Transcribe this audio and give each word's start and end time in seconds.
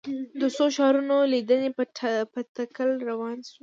د 0.39 0.43
څو 0.55 0.65
ښارونو 0.77 1.15
لیدنې 1.33 1.69
په 2.33 2.41
تکل 2.57 2.89
روان 3.09 3.37
شوو. 3.47 3.57